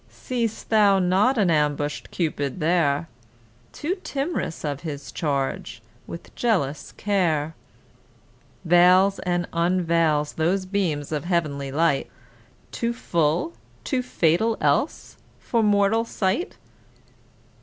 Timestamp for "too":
3.71-3.93, 12.71-12.93, 13.83-14.01